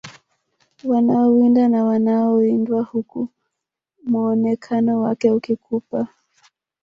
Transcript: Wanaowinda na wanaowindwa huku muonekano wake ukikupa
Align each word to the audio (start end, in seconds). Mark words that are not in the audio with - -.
Wanaowinda 0.83 1.67
na 1.67 1.83
wanaowindwa 1.83 2.83
huku 2.83 3.27
muonekano 4.03 5.01
wake 5.01 5.31
ukikupa 5.31 6.07